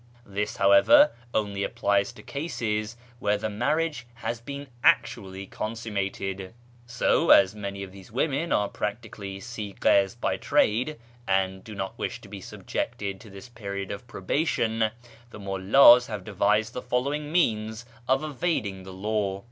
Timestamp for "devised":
16.23-16.73